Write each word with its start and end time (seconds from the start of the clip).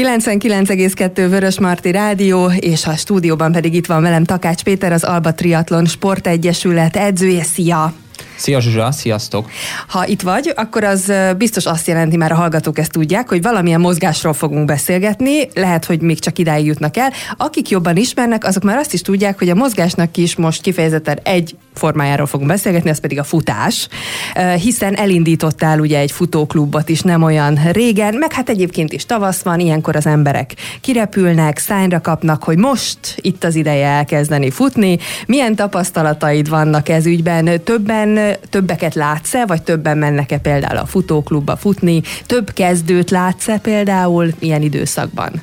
99,2 0.00 1.26
Vörös 1.30 1.58
Marti 1.58 1.90
Rádió, 1.90 2.50
és 2.58 2.86
a 2.86 2.96
stúdióban 2.96 3.52
pedig 3.52 3.74
itt 3.74 3.86
van 3.86 4.02
velem 4.02 4.24
Takács 4.24 4.62
Péter, 4.62 4.92
az 4.92 5.04
Alba 5.04 5.34
Triatlon 5.34 5.86
Sportegyesület 5.86 6.96
edzője. 6.96 7.42
Szia! 7.42 7.99
Szia 8.40 8.60
Zsuzsa, 8.60 8.92
sziasztok! 8.92 9.50
Ha 9.88 10.06
itt 10.06 10.20
vagy, 10.22 10.52
akkor 10.56 10.84
az 10.84 11.12
biztos 11.36 11.66
azt 11.66 11.86
jelenti, 11.86 12.16
már 12.16 12.32
a 12.32 12.34
hallgatók 12.34 12.78
ezt 12.78 12.90
tudják, 12.90 13.28
hogy 13.28 13.42
valamilyen 13.42 13.80
mozgásról 13.80 14.32
fogunk 14.32 14.64
beszélgetni, 14.64 15.48
lehet, 15.54 15.84
hogy 15.84 16.00
még 16.00 16.18
csak 16.18 16.38
idáig 16.38 16.66
jutnak 16.66 16.96
el. 16.96 17.12
Akik 17.36 17.68
jobban 17.68 17.96
ismernek, 17.96 18.44
azok 18.44 18.62
már 18.62 18.76
azt 18.76 18.92
is 18.92 19.02
tudják, 19.02 19.38
hogy 19.38 19.48
a 19.48 19.54
mozgásnak 19.54 20.16
is 20.16 20.36
most 20.36 20.60
kifejezetten 20.60 21.18
egy 21.22 21.56
formájáról 21.74 22.26
fogunk 22.26 22.50
beszélgetni, 22.50 22.90
ez 22.90 23.00
pedig 23.00 23.18
a 23.18 23.24
futás, 23.24 23.88
hiszen 24.60 24.94
elindítottál 24.94 25.80
ugye 25.80 25.98
egy 25.98 26.12
futóklubot 26.12 26.88
is 26.88 27.00
nem 27.00 27.22
olyan 27.22 27.58
régen, 27.72 28.14
meg 28.14 28.32
hát 28.32 28.48
egyébként 28.48 28.92
is 28.92 29.06
tavasz 29.06 29.42
van, 29.42 29.60
ilyenkor 29.60 29.96
az 29.96 30.06
emberek 30.06 30.54
kirepülnek, 30.80 31.58
szányra 31.58 32.00
kapnak, 32.00 32.44
hogy 32.44 32.58
most 32.58 32.98
itt 33.16 33.44
az 33.44 33.54
ideje 33.54 33.86
elkezdeni 33.86 34.50
futni. 34.50 34.98
Milyen 35.26 35.54
tapasztalataid 35.54 36.48
vannak 36.48 36.88
ez 36.88 37.06
ügyben? 37.06 37.62
Többen, 37.64 38.29
többeket 38.50 38.94
látsz-e, 38.94 39.46
vagy 39.46 39.62
többen 39.62 39.98
mennek-e 39.98 40.38
például 40.38 40.76
a 40.76 40.86
futóklubba 40.86 41.56
futni? 41.56 42.02
Több 42.26 42.52
kezdőt 42.52 43.10
látsz-e 43.10 43.58
például 43.58 44.34
ilyen 44.38 44.62
időszakban? 44.62 45.42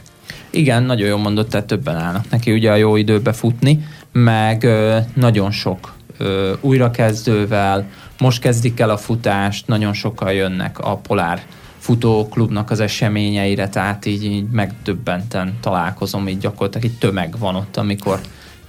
Igen, 0.50 0.84
nagyon 0.84 1.08
jól 1.08 1.20
mondott, 1.20 1.50
tehát 1.50 1.68
többen 1.68 1.96
állnak 1.96 2.30
neki 2.30 2.52
ugye 2.52 2.72
a 2.72 2.76
jó 2.76 2.96
időbe 2.96 3.34
futni, 3.34 3.86
meg 4.12 4.64
ö, 4.64 4.98
nagyon 5.14 5.52
sok 5.52 5.94
ö, 6.18 6.54
újrakezdővel, 6.62 7.86
most 8.20 8.42
kezdik 8.42 8.80
el 8.80 8.90
a 8.90 8.98
futást, 8.98 9.68
nagyon 9.68 9.94
sokan 9.94 10.34
jönnek 10.34 10.80
a 10.80 10.96
Polár 10.96 11.42
futóklubnak 11.78 12.72
az 12.72 12.80
eseményeire, 12.80 13.70
tehát 13.70 14.06
így, 14.06 14.24
így 14.24 14.50
megdöbbenten 14.52 15.58
találkozom, 15.62 16.28
így 16.28 16.38
gyakorlatilag 16.38 16.86
egy 16.86 16.98
tömeg 16.98 17.36
van 17.40 17.56
ott, 17.56 17.78
amikor 17.78 18.20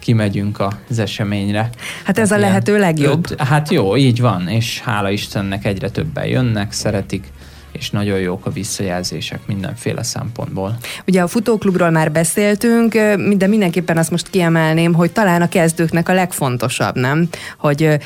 kimegyünk 0.09 0.63
az 0.89 0.99
eseményre. 0.99 1.71
Hát 2.05 2.19
ez 2.19 2.31
a 2.31 2.39
lehető 2.39 2.79
legjobb. 2.79 3.31
Öt, 3.31 3.41
hát 3.41 3.71
jó, 3.71 3.97
így 3.97 4.21
van, 4.21 4.49
és 4.49 4.81
hála 4.81 5.11
Istennek 5.11 5.65
egyre 5.65 5.91
többen 5.91 6.27
jönnek, 6.27 6.73
szeretik, 6.73 7.27
és 7.79 7.91
nagyon 7.91 8.19
jók 8.19 8.47
a 8.47 8.51
visszajelzések 8.51 9.41
mindenféle 9.47 10.03
szempontból. 10.03 10.77
Ugye 11.07 11.23
a 11.23 11.27
futóklubról 11.27 11.91
már 11.91 12.13
beszéltünk, 12.13 12.93
de 13.37 13.47
mindenképpen 13.47 13.99
azt 13.99 14.11
most 14.11 14.31
kiemelném, 14.31 14.95
hogy 14.95 15.11
talán 15.11 15.43
a 15.43 15.49
kezdőknek 15.49 16.09
a 16.09 16.13
legfontosabb, 16.13 16.97
nem? 16.97 17.29
Hogy 17.59 17.99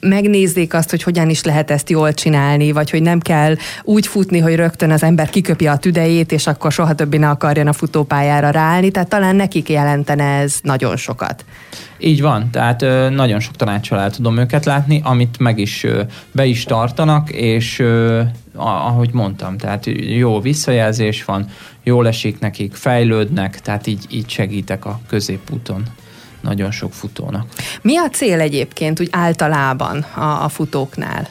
megnézzék 0.00 0.74
azt, 0.74 0.90
hogy 0.90 1.02
hogyan 1.02 1.30
is 1.30 1.44
lehet 1.44 1.70
ezt 1.70 1.90
jól 1.90 2.12
csinálni, 2.12 2.72
vagy 2.72 2.90
hogy 2.90 3.02
nem 3.02 3.20
kell 3.20 3.54
úgy 3.82 4.06
futni, 4.06 4.38
hogy 4.38 4.54
rögtön 4.54 4.90
az 4.90 5.02
ember 5.02 5.30
kiköpi 5.30 5.66
a 5.66 5.76
tüdejét, 5.76 6.32
és 6.32 6.46
akkor 6.46 6.72
soha 6.72 6.94
többi 6.94 7.16
ne 7.16 7.28
akarjon 7.28 7.66
a 7.66 7.72
futópályára 7.72 8.50
ráállni, 8.50 8.90
tehát 8.90 9.08
talán 9.08 9.36
nekik 9.36 9.68
jelentene 9.68 10.24
ez 10.24 10.54
nagyon 10.62 10.96
sokat. 10.96 11.44
Így 11.98 12.20
van, 12.20 12.50
tehát 12.50 12.80
nagyon 13.10 13.40
sok 13.40 13.56
tanácsal 13.56 14.00
el 14.00 14.10
tudom 14.10 14.38
őket 14.38 14.64
látni, 14.64 15.00
amit 15.04 15.38
meg 15.38 15.58
is 15.58 15.86
be 16.32 16.44
is 16.44 16.64
tartanak, 16.64 17.30
és 17.30 17.82
ahogy 18.56 19.12
mondtam, 19.12 19.56
tehát 19.56 19.86
jó 20.00 20.40
visszajelzés 20.40 21.24
van, 21.24 21.48
jól 21.82 22.06
esik 22.06 22.38
nekik, 22.38 22.74
fejlődnek, 22.74 23.60
tehát 23.60 23.86
így, 23.86 24.06
így 24.10 24.28
segítek 24.28 24.84
a 24.84 25.00
középúton 25.08 25.82
nagyon 26.40 26.70
sok 26.70 26.92
futónak. 26.92 27.46
Mi 27.82 27.96
a 27.96 28.08
cél 28.08 28.40
egyébként 28.40 29.00
úgy 29.00 29.08
általában 29.10 29.98
a, 30.14 30.44
a 30.44 30.48
futóknál? 30.48 31.28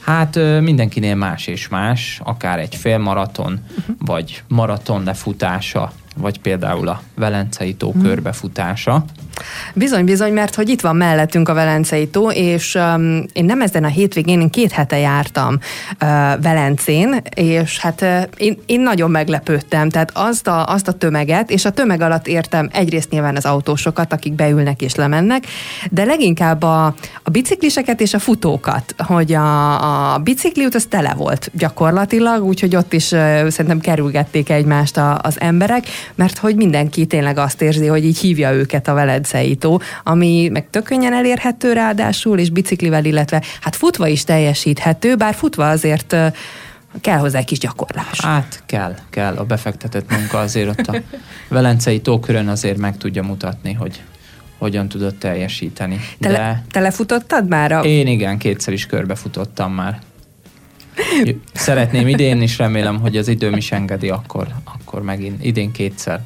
Hát 0.00 0.34
mindenkinél 0.60 1.14
más 1.14 1.46
és 1.46 1.68
más, 1.68 2.20
akár 2.24 2.58
egy 2.58 2.74
félmaraton, 2.74 3.64
uh-huh. 3.78 3.96
vagy 3.98 4.42
maraton 4.48 5.02
lefutása, 5.04 5.92
vagy 6.18 6.40
például 6.40 6.88
a 6.88 7.02
Velencei 7.14 7.74
tó 7.74 7.90
hmm. 7.90 8.02
körbefutása. 8.02 9.04
Bizony, 9.74 10.04
bizony, 10.04 10.32
mert 10.32 10.54
hogy 10.54 10.68
itt 10.68 10.80
van 10.80 10.96
mellettünk 10.96 11.48
a 11.48 11.54
Velencei 11.54 12.08
tó, 12.08 12.30
és 12.30 12.74
um, 12.74 13.24
én 13.32 13.44
nem 13.44 13.60
ezen 13.60 13.84
a 13.84 13.88
hétvégén, 13.88 14.40
én 14.40 14.50
két 14.50 14.72
hete 14.72 14.98
jártam 14.98 15.54
uh, 15.54 16.08
Velencén, 16.42 17.22
és 17.34 17.78
hát 17.78 18.02
uh, 18.02 18.22
én, 18.36 18.58
én 18.66 18.80
nagyon 18.80 19.10
meglepődtem, 19.10 19.88
tehát 19.90 20.10
azt 20.14 20.46
a, 20.46 20.66
azt 20.66 20.88
a 20.88 20.92
tömeget, 20.92 21.50
és 21.50 21.64
a 21.64 21.70
tömeg 21.70 22.00
alatt 22.00 22.26
értem 22.26 22.68
egyrészt 22.72 23.10
nyilván 23.10 23.36
az 23.36 23.44
autósokat, 23.44 24.12
akik 24.12 24.32
beülnek 24.32 24.82
és 24.82 24.94
lemennek, 24.94 25.46
de 25.90 26.04
leginkább 26.04 26.62
a, 26.62 26.94
a 27.22 27.30
bicikliseket 27.30 28.00
és 28.00 28.14
a 28.14 28.18
futókat, 28.18 28.94
hogy 28.98 29.32
a, 29.32 30.14
a 30.14 30.18
bicikliút 30.18 30.74
az 30.74 30.86
tele 30.88 31.14
volt 31.14 31.50
gyakorlatilag, 31.52 32.44
úgyhogy 32.44 32.76
ott 32.76 32.92
is 32.92 33.10
uh, 33.10 33.48
szerintem 33.48 33.80
kerülgették 33.80 34.50
egymást 34.50 34.96
a, 34.96 35.18
az 35.22 35.40
emberek, 35.40 35.84
mert 36.14 36.38
hogy 36.38 36.56
mindenki 36.56 37.06
tényleg 37.06 37.38
azt 37.38 37.62
érzi, 37.62 37.86
hogy 37.86 38.04
így 38.04 38.18
hívja 38.18 38.52
őket 38.52 38.88
a 38.88 38.94
Velencei 38.94 39.56
tó, 39.56 39.78
ami 40.04 40.48
meg 40.52 40.70
tök 40.70 40.82
könnyen 40.82 41.12
elérhető 41.12 41.72
ráadásul, 41.72 42.38
és 42.38 42.50
biciklivel, 42.50 43.04
illetve 43.04 43.42
hát 43.60 43.76
futva 43.76 44.06
is 44.06 44.24
teljesíthető, 44.24 45.16
bár 45.16 45.34
futva 45.34 45.68
azért 45.68 46.16
kell 47.00 47.18
hozzá 47.18 47.38
egy 47.38 47.44
kis 47.44 47.58
gyakorlás. 47.58 48.20
Hát 48.20 48.62
kell, 48.66 48.94
kell. 49.10 49.36
A 49.36 49.44
befektetett 49.44 50.10
munka 50.10 50.38
azért 50.38 50.68
ott 50.68 50.86
a 50.86 51.00
Velencei 51.48 52.00
tókörön 52.00 52.48
azért 52.48 52.78
meg 52.78 52.96
tudja 52.96 53.22
mutatni, 53.22 53.72
hogy 53.72 54.02
hogyan 54.58 54.88
tudott 54.88 55.18
teljesíteni. 55.18 56.00
Te, 56.20 56.28
De... 56.28 56.64
te 56.70 56.80
lefutottad 56.80 57.48
már? 57.48 57.72
A... 57.72 57.80
Én 57.80 58.06
igen, 58.06 58.38
kétszer 58.38 58.72
is 58.72 58.86
körbefutottam 58.86 59.72
már. 59.72 59.98
Szeretném 61.52 62.08
idén 62.08 62.42
is, 62.42 62.58
remélem, 62.58 63.00
hogy 63.00 63.16
az 63.16 63.28
időm 63.28 63.56
is 63.56 63.72
engedi, 63.72 64.08
akkor, 64.08 64.46
akkor 64.64 65.02
megint 65.02 65.44
idén 65.44 65.72
kétszer 65.72 66.20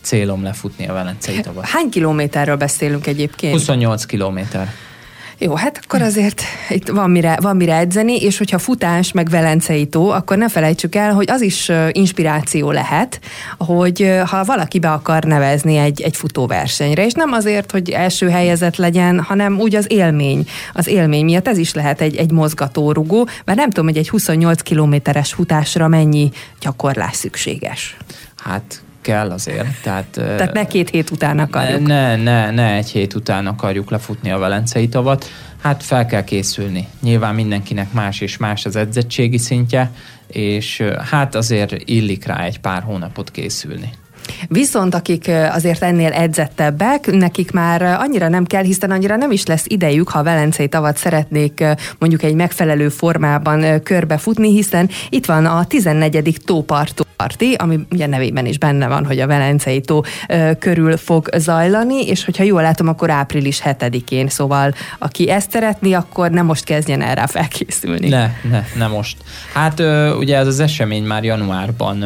célom 0.00 0.42
lefutni 0.42 0.88
a 0.88 0.92
Velencei 0.92 1.40
tavat. 1.40 1.64
Hány 1.64 1.88
kilométerről 1.88 2.56
beszélünk 2.56 3.06
egyébként? 3.06 3.52
28 3.52 4.04
kilométer. 4.04 4.72
Jó, 5.42 5.54
hát 5.54 5.80
akkor 5.84 6.02
azért 6.02 6.42
itt 6.68 6.88
van 6.88 7.10
mire, 7.10 7.38
van 7.40 7.56
mire 7.56 7.76
edzeni, 7.76 8.16
és 8.16 8.38
hogyha 8.38 8.58
futás 8.58 9.12
meg 9.12 9.28
Velencei 9.28 9.86
tó, 9.86 10.10
akkor 10.10 10.36
ne 10.36 10.48
felejtsük 10.48 10.94
el, 10.94 11.12
hogy 11.12 11.30
az 11.30 11.40
is 11.40 11.70
inspiráció 11.90 12.70
lehet, 12.70 13.20
hogy 13.58 14.20
ha 14.26 14.44
valaki 14.44 14.78
be 14.78 14.90
akar 14.90 15.24
nevezni 15.24 15.76
egy, 15.76 16.00
egy 16.00 16.16
futóversenyre, 16.16 17.04
és 17.04 17.12
nem 17.12 17.32
azért, 17.32 17.70
hogy 17.70 17.90
első 17.90 18.28
helyezett 18.28 18.76
legyen, 18.76 19.20
hanem 19.20 19.60
úgy 19.60 19.74
az 19.74 19.86
élmény, 19.88 20.46
az 20.72 20.86
élmény 20.86 21.24
miatt 21.24 21.48
ez 21.48 21.58
is 21.58 21.74
lehet 21.74 22.00
egy, 22.00 22.16
egy 22.16 22.30
mozgatórugó, 22.30 23.28
mert 23.44 23.58
nem 23.58 23.70
tudom, 23.70 23.86
hogy 23.86 23.96
egy 23.98 24.08
28 24.08 24.62
kilométeres 24.62 25.32
futásra 25.32 25.88
mennyi 25.88 26.30
gyakorlás 26.60 27.16
szükséges. 27.16 27.96
Hát 28.36 28.82
kell 29.02 29.30
azért. 29.30 29.82
Tehát, 29.82 30.06
Tehát 30.10 30.52
ne 30.52 30.66
két 30.66 30.90
hét 30.90 31.10
után 31.10 31.38
akarjuk. 31.38 31.86
Ne, 31.86 32.16
ne, 32.16 32.50
ne 32.50 32.74
egy 32.74 32.90
hét 32.90 33.14
után 33.14 33.46
akarjuk 33.46 33.90
lefutni 33.90 34.30
a 34.30 34.38
Velencei 34.38 34.88
tavat. 34.88 35.30
Hát 35.62 35.82
fel 35.82 36.06
kell 36.06 36.24
készülni. 36.24 36.88
Nyilván 37.00 37.34
mindenkinek 37.34 37.92
más 37.92 38.20
és 38.20 38.36
más 38.36 38.64
az 38.64 38.76
edzettségi 38.76 39.38
szintje, 39.38 39.90
és 40.26 40.82
hát 41.10 41.34
azért 41.34 41.88
illik 41.88 42.24
rá 42.24 42.44
egy 42.44 42.60
pár 42.60 42.82
hónapot 42.82 43.30
készülni. 43.30 43.90
Viszont 44.48 44.94
akik 44.94 45.30
azért 45.52 45.82
ennél 45.82 46.12
edzettebbek, 46.12 47.10
nekik 47.10 47.50
már 47.50 47.82
annyira 47.82 48.28
nem 48.28 48.44
kell, 48.44 48.62
hiszen 48.62 48.90
annyira 48.90 49.16
nem 49.16 49.30
is 49.30 49.46
lesz 49.46 49.64
idejük, 49.66 50.08
ha 50.08 50.18
a 50.18 50.22
Velencei 50.22 50.68
tavat 50.68 50.96
szeretnék 50.96 51.64
mondjuk 51.98 52.22
egy 52.22 52.34
megfelelő 52.34 52.88
formában 52.88 53.82
körbefutni, 53.82 54.52
hiszen 54.52 54.88
itt 55.08 55.26
van 55.26 55.46
a 55.46 55.64
14. 55.64 56.36
tópartó 56.44 57.04
parti, 57.16 57.54
ami 57.54 57.78
ugye 57.90 58.06
nevében 58.06 58.46
is 58.46 58.58
benne 58.58 58.88
van, 58.88 59.06
hogy 59.06 59.18
a 59.18 59.26
Velencei 59.26 59.80
tó 59.80 60.00
körül 60.58 60.96
fog 60.96 61.28
zajlani, 61.36 62.06
és 62.06 62.24
hogyha 62.24 62.44
jól 62.44 62.62
látom, 62.62 62.88
akkor 62.88 63.10
április 63.10 63.60
7-én, 63.64 64.28
szóval 64.28 64.74
aki 64.98 65.30
ezt 65.30 65.50
szeretné, 65.50 65.92
akkor 65.92 66.30
nem 66.30 66.46
most 66.46 66.64
kezdjen 66.64 67.02
el 67.02 67.14
rá 67.14 67.26
felkészülni. 67.26 68.08
Ne, 68.08 68.30
ne, 68.50 68.64
ne 68.76 68.86
most. 68.86 69.16
Hát 69.54 69.82
ugye 70.18 70.36
ez 70.36 70.46
az 70.46 70.60
esemény 70.60 71.04
már 71.04 71.24
januárban 71.24 72.04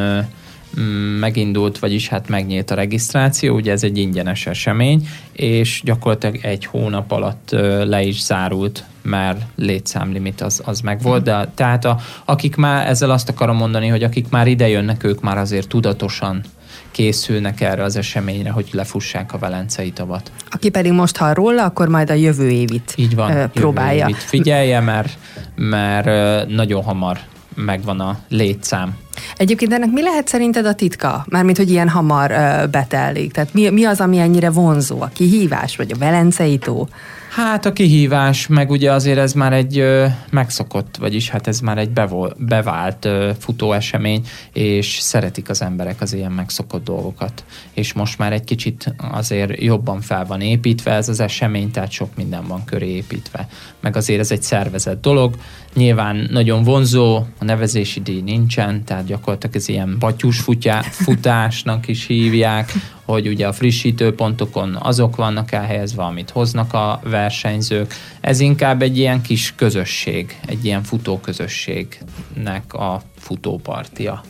megindult, 1.21 1.79
vagyis 1.79 2.09
hát 2.09 2.29
megnyílt 2.29 2.71
a 2.71 2.75
regisztráció, 2.75 3.55
ugye 3.55 3.73
ez 3.73 3.83
egy 3.83 3.99
ingyenes 3.99 4.47
esemény, 4.47 5.09
és 5.33 5.81
gyakorlatilag 5.85 6.39
egy 6.43 6.65
hónap 6.65 7.13
alatt 7.13 7.51
le 7.85 8.03
is 8.03 8.23
zárult, 8.23 8.85
mert 9.03 9.41
létszámlimit 9.55 10.41
az, 10.41 10.63
az 10.65 10.81
meg 10.81 11.03
volt, 11.03 11.23
de 11.23 11.51
tehát 11.55 11.85
a, 11.85 11.99
akik 12.25 12.57
már, 12.57 12.87
ezzel 12.87 13.11
azt 13.11 13.29
akarom 13.29 13.57
mondani, 13.57 13.87
hogy 13.87 14.03
akik 14.03 14.29
már 14.29 14.47
ide 14.47 14.69
jönnek, 14.69 15.05
ők 15.05 15.21
már 15.21 15.39
azért 15.39 15.69
tudatosan 15.69 16.43
készülnek 16.91 17.61
erre 17.61 17.83
az 17.83 17.97
eseményre, 17.97 18.51
hogy 18.51 18.69
lefussák 18.73 19.33
a 19.33 19.39
Velencei 19.39 19.91
tavat. 19.91 20.33
Aki 20.51 20.69
pedig 20.69 20.93
most 20.93 21.17
hall 21.17 21.35
róla, 21.35 21.65
akkor 21.65 21.89
majd 21.89 22.11
a 22.11 22.15
jövő 22.15 22.51
évit 22.51 22.95
Így 22.97 23.15
van, 23.15 23.51
próbálja. 23.51 23.99
Jövő 23.99 24.09
évit 24.09 24.23
figyelje, 24.23 24.81
mert, 24.81 25.19
mert 25.55 26.49
nagyon 26.49 26.83
hamar 26.83 27.19
megvan 27.55 28.01
a 28.01 28.19
létszám. 28.29 28.97
Egyébként 29.37 29.73
ennek 29.73 29.91
mi 29.91 30.03
lehet 30.03 30.29
szerinted 30.29 30.67
a 30.67 30.75
titka? 30.75 31.27
Mármint, 31.29 31.57
hogy 31.57 31.71
ilyen 31.71 31.89
hamar 31.89 32.31
ö, 32.31 32.67
betelik. 32.67 33.33
Tehát 33.33 33.53
mi, 33.53 33.69
mi 33.71 33.85
az, 33.85 34.01
ami 34.01 34.19
ennyire 34.19 34.51
vonzó? 34.51 35.01
A 35.01 35.11
kihívás, 35.15 35.77
vagy 35.77 35.93
a 35.93 35.99
Velencei 35.99 36.59
tó? 36.59 36.89
Hát 37.37 37.67
a 37.67 37.73
kihívás, 37.73 38.47
meg 38.47 38.71
ugye 38.71 38.93
azért 38.93 39.19
ez 39.19 39.33
már 39.33 39.53
egy 39.53 39.79
ö, 39.79 40.07
megszokott, 40.31 40.97
vagyis 40.97 41.31
hát 41.31 41.47
ez 41.47 41.61
már 41.61 41.79
egy 41.79 41.91
bevol, 41.91 42.37
bevált 42.39 43.05
ö, 43.05 43.31
futóesemény, 43.39 44.27
és 44.53 44.99
szeretik 45.01 45.49
az 45.49 45.63
emberek 45.63 46.01
az 46.01 46.13
ilyen 46.13 46.33
megszokott 46.33 46.85
dolgokat. 46.85 47.45
És 47.73 47.93
most 47.93 48.19
már 48.19 48.33
egy 48.33 48.45
kicsit 48.45 48.95
azért 49.13 49.63
jobban 49.63 50.01
fel 50.01 50.27
van 50.27 50.41
építve 50.41 50.93
ez 50.93 51.09
az 51.09 51.21
esemény, 51.21 51.71
tehát 51.71 51.91
sok 51.91 52.17
minden 52.17 52.47
van 52.47 52.65
köré 52.65 52.89
építve. 52.89 53.49
Meg 53.81 53.97
azért 53.97 54.21
ez 54.21 54.31
egy 54.31 54.43
szervezett 54.43 55.01
dolog, 55.01 55.35
nyilván 55.75 56.29
nagyon 56.31 56.63
vonzó, 56.63 57.17
a 57.17 57.45
nevezési 57.45 58.01
díj 58.01 58.21
nincsen, 58.21 58.85
tehát 58.85 59.06
gyakorlatilag 59.07 59.57
ez 59.57 59.69
ilyen 59.69 59.99
batyús 59.99 60.39
futá, 60.39 60.83
futásnak 60.83 61.89
is 61.89 62.07
hívják, 62.07 62.73
hogy 63.07 63.29
ugye 63.29 63.47
a 63.47 63.53
frissítőpontokon 63.53 64.79
azok 64.81 65.17
vannak 65.17 65.53
elhelyezve, 65.53 66.03
amit 66.03 66.31
hoznak 66.31 66.73
a 66.73 67.01
versenyzők. 67.05 67.95
Ez 68.21 68.41
inkább 68.41 68.83
egy 68.83 68.99
ilyen 68.99 69.23
kis 69.23 69.53
közösség, 69.57 70.39
egy 70.47 70.65
ilyen 70.65 70.83
futóközösségnek 70.83 72.75
a 72.75 73.03
futópartia. 73.19 74.23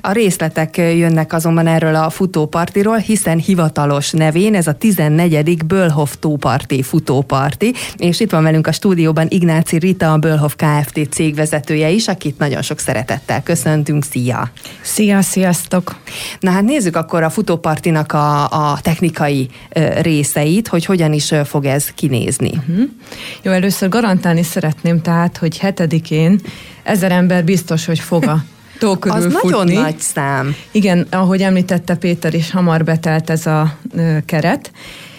A 0.00 0.12
részletek 0.12 0.76
jönnek 0.76 1.32
azonban 1.32 1.66
erről 1.66 1.94
a 1.94 2.10
futópartiról, 2.10 2.96
hiszen 2.96 3.38
hivatalos 3.38 4.10
nevén 4.10 4.54
ez 4.54 4.66
a 4.66 4.72
14. 4.72 5.64
Bölhof 5.66 6.16
tóparti 6.18 6.82
futóparti, 6.82 7.74
és 7.96 8.20
itt 8.20 8.30
van 8.30 8.42
velünk 8.42 8.66
a 8.66 8.72
stúdióban 8.72 9.26
Ignáci 9.28 9.78
Rita, 9.78 10.12
a 10.12 10.18
Bölhof 10.18 10.56
Kft. 10.56 11.08
cégvezetője 11.10 11.90
is, 11.90 12.08
akit 12.08 12.38
nagyon 12.38 12.62
sok 12.62 12.78
szeretettel 12.78 13.42
köszöntünk. 13.42 14.04
Szia! 14.04 14.50
Szia, 14.80 15.22
sziasztok! 15.22 15.96
Na 16.40 16.50
hát 16.50 16.62
nézzük 16.62 16.96
akkor 16.96 17.22
a 17.22 17.30
futópartinak 17.30 18.11
a, 18.14 18.44
a 18.70 18.78
technikai 18.80 19.48
részeit, 20.00 20.68
hogy 20.68 20.84
hogyan 20.84 21.12
is 21.12 21.34
fog 21.44 21.64
ez 21.64 21.88
kinézni. 21.94 22.50
Uh-huh. 22.50 22.88
Jó, 23.42 23.52
először 23.52 23.88
garantálni 23.88 24.42
szeretném 24.42 25.00
tehát, 25.00 25.36
hogy 25.36 25.58
hetedikén 25.58 26.40
ezer 26.82 27.12
ember 27.12 27.44
biztos, 27.44 27.84
hogy 27.84 27.98
fog 27.98 28.24
a 28.24 28.44
tó 28.78 28.96
körül 28.96 29.16
Az 29.16 29.32
futni. 29.32 29.50
nagyon 29.50 29.82
nagy 29.82 29.98
szám. 29.98 30.54
Igen, 30.70 31.06
ahogy 31.10 31.42
említette 31.42 31.94
Péter 31.94 32.34
is, 32.34 32.50
hamar 32.50 32.84
betelt 32.84 33.30
ez 33.30 33.46
a 33.46 33.76
ö, 33.94 34.16
keret, 34.26 34.70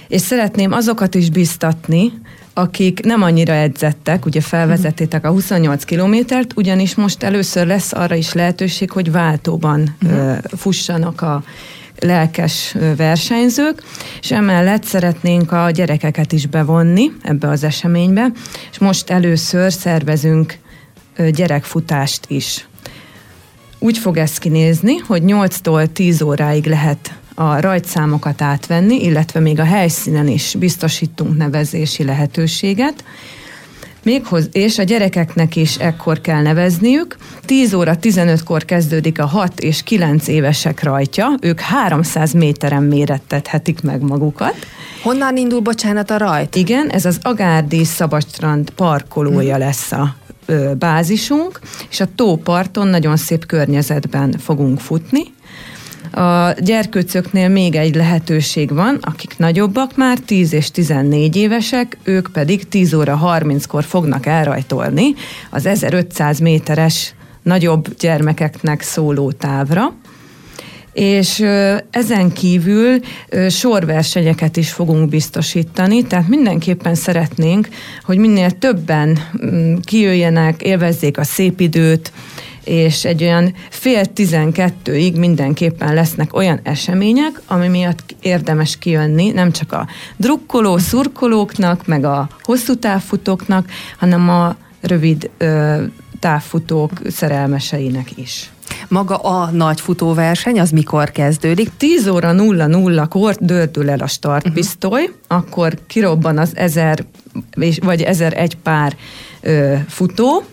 és 0.08 0.22
szeretném 0.22 0.72
azokat 0.72 1.16
is 1.16 1.30
biztatni, 1.30 2.12
akik 2.54 3.04
nem 3.04 3.22
annyira 3.22 3.54
edzettek, 3.54 4.26
ugye 4.26 4.42
felvezettétek 4.42 5.26
a 5.26 5.30
28 5.30 5.84
kilométert, 5.84 6.52
ugyanis 6.56 6.96
most 6.96 7.24
először 7.24 7.68
lesz 7.68 7.94
arra 7.94 8.16
is 8.16 8.34
lehetőség, 8.34 8.92
hogy 8.92 9.12
váltóban 9.12 9.96
uh-huh. 10.04 10.38
fussanak 10.58 11.22
a 11.22 11.44
lelkes 12.04 12.76
versenyzők, 12.98 13.84
és 14.22 14.32
emellett 14.32 14.84
szeretnénk 14.84 15.52
a 15.52 15.72
gyerekeket 15.72 16.32
is 16.32 16.46
bevonni 16.46 17.12
ebbe 17.22 17.48
az 17.48 17.64
eseménybe, 17.64 18.32
és 18.72 18.78
most 18.78 19.10
először 19.10 19.72
szervezünk 19.74 20.58
gyerekfutást 21.32 22.26
is. 22.28 22.68
Úgy 23.80 23.98
fog 23.98 24.18
ez 24.18 24.38
kinézni, 24.38 24.98
hogy 24.98 25.22
8-tól 25.26 25.92
10 25.94 26.22
óráig 26.22 26.66
lehet 26.66 27.14
a 27.36 27.60
rajtszámokat 27.60 28.42
átvenni, 28.42 29.04
illetve 29.04 29.40
még 29.40 29.60
a 29.60 29.64
helyszínen 29.64 30.28
is 30.28 30.56
biztosítunk 30.60 31.38
nevezési 31.38 32.04
lehetőséget. 32.04 33.04
Méghoz, 34.04 34.50
és 34.52 34.80
a 34.80 34.84
gyerekeknek 34.84 35.56
is 35.56 35.78
ekkor 35.78 36.22
kell 36.22 36.42
nevezniük. 36.42 37.18
10 37.46 37.74
óra 37.74 37.96
15-kor 38.02 38.66
kezdődik 38.66 39.20
a 39.20 39.26
6 39.26 39.60
és 39.60 39.84
9 39.84 40.28
évesek 40.28 40.84
rajtja, 40.84 41.36
ők 41.42 41.60
300 41.60 42.34
méteren 42.34 42.84
mérettethetik 42.84 43.82
meg 43.82 44.02
magukat. 44.02 44.56
Honnan 45.04 45.38
indul, 45.38 45.60
bocsánat, 45.60 46.10
a 46.10 46.18
rajt? 46.18 46.56
Igen, 46.56 46.90
ez 46.90 47.06
az 47.06 47.20
Agárdi 47.22 47.84
Szabadstrand 47.84 48.70
parkolója 48.70 49.56
hmm. 49.56 49.64
lesz 49.64 49.92
a 49.92 50.16
bázisunk, 50.78 51.60
és 51.90 52.00
a 52.00 52.08
tóparton 52.16 52.88
nagyon 52.88 53.18
szép 53.18 53.46
környezetben 53.46 54.36
fogunk 54.40 54.80
futni. 54.80 55.24
A 56.14 56.54
gyerkőcöknél 56.60 57.50
még 57.50 57.76
egy 57.76 57.96
lehetőség 57.96 58.74
van, 58.74 59.00
akik 59.02 59.38
nagyobbak 59.38 59.98
már, 59.98 60.18
10 60.20 60.54
és 60.54 60.72
14 60.72 61.36
évesek, 61.36 61.98
ők 62.04 62.28
pedig 62.32 62.68
10 62.68 62.94
óra 62.94 63.20
30-kor 63.24 63.84
fognak 63.84 64.26
elrajtolni 64.26 65.14
az 65.50 65.66
1500 65.66 66.40
méteres 66.40 67.16
nagyobb 67.44 67.96
gyermekeknek 68.00 68.82
szóló 68.82 69.32
távra. 69.32 69.94
És 70.92 71.46
ezen 71.90 72.32
kívül 72.34 73.00
sorversenyeket 73.50 74.58
is 74.58 74.72
fogunk 74.72 75.10
biztosítani, 75.10 76.04
tehát 76.04 76.28
mindenképpen 76.28 76.96
szeretnénk, 76.96 77.68
hogy 78.04 78.18
minél 78.18 78.52
többen 78.52 79.20
mm, 79.46 79.76
kijöjjenek, 79.84 80.62
élvezzék 80.62 81.18
a 81.18 81.24
szép 81.24 81.60
időt, 81.60 82.12
és 82.64 83.06
egy 83.06 83.24
olyan 83.24 83.54
fél 83.70 84.06
tizenkettőig 84.06 85.18
mindenképpen 85.18 85.94
lesznek 85.94 86.36
olyan 86.36 86.60
események, 86.64 87.42
ami 87.48 87.68
miatt 87.68 88.16
érdemes 88.22 88.78
kijönni, 88.78 89.32
nem 89.32 89.52
csak 89.52 89.72
a 89.72 89.88
drukkoló, 90.18 90.78
szurkolóknak, 90.78 91.88
meg 91.88 92.06
a 92.06 92.30
hosszú 92.42 92.76
távfutóknak, 92.76 93.70
hanem 93.98 94.30
a 94.30 94.56
rövid 94.82 95.30
ö, 95.38 95.84
távfutók 96.20 96.92
szerelmeseinek 97.10 98.18
is. 98.18 98.52
Maga 98.88 99.16
a 99.16 99.50
nagy 99.52 99.82
futóverseny, 99.82 100.60
az 100.60 100.70
mikor 100.70 101.12
kezdődik? 101.12 101.72
10 101.78 102.08
óra 102.08 102.32
00-kor 102.34 103.36
dördül 103.40 103.90
el 103.90 104.00
a 104.00 104.08
startpisztoly, 104.08 105.02
uh-huh. 105.02 105.16
akkor 105.28 105.78
kirobban 105.88 106.38
az 106.38 106.52
1000 106.56 107.06
vagy 107.82 108.02
1001 108.02 108.58
pár 108.58 108.96
ö, 109.42 109.76
futó, 109.88 110.44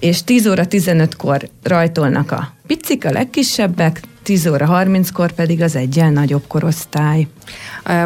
és 0.00 0.24
10 0.24 0.46
óra 0.46 0.64
15-kor 0.70 1.48
rajtolnak 1.62 2.32
a 2.32 2.52
picik, 2.66 3.04
a 3.04 3.10
legkisebbek, 3.10 4.00
10 4.22 4.46
óra 4.46 4.68
30-kor 4.70 5.32
pedig 5.32 5.62
az 5.62 5.76
egyen 5.76 6.12
nagyobb 6.12 6.44
korosztály. 6.46 7.26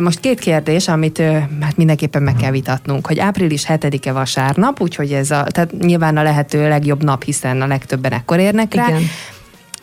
Most 0.01 0.21
két 0.21 0.39
kérdés, 0.39 0.89
amit 0.89 1.19
hát 1.61 1.77
mindenképpen 1.77 2.23
meg 2.23 2.37
kell 2.37 2.51
vitatnunk, 2.51 3.07
hogy 3.07 3.19
április 3.19 3.65
7-e 3.69 4.13
vasárnap, 4.13 4.81
úgyhogy 4.81 5.13
ez 5.13 5.31
a, 5.31 5.43
tehát 5.43 5.79
nyilván 5.79 6.17
a 6.17 6.23
lehető 6.23 6.69
legjobb 6.69 7.03
nap, 7.03 7.25
hiszen 7.25 7.63
a 7.63 7.67
legtöbben 7.67 8.13
ekkor 8.13 8.39
érnek 8.39 8.75
rá. 8.75 8.89
Igen 8.89 9.03